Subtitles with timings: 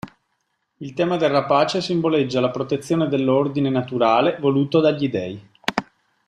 [0.77, 5.49] Il tema del rapace simboleggia la protezione dell'ordine naturale voluto dagli dei.